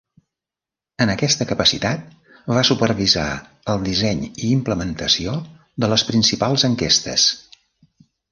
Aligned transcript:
En 1.03 1.09
aquesta 1.15 1.45
capacitat, 1.49 2.07
va 2.53 2.63
supervisar 2.69 3.27
el 3.73 3.85
disseny 3.89 4.23
i 4.29 4.49
implementació 4.55 5.37
de 5.85 5.91
les 5.95 6.07
principals 6.11 6.67
enquestes. 6.73 7.27